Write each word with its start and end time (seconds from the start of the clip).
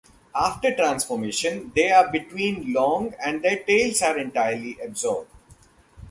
After 0.33 0.73
transformation, 0.75 1.71
they 1.75 1.91
are 1.91 2.11
between 2.11 2.73
long, 2.73 3.13
and 3.23 3.43
their 3.43 3.61
tails 3.63 4.01
are 4.01 4.17
entirely 4.17 4.79
absorbed. 4.83 5.29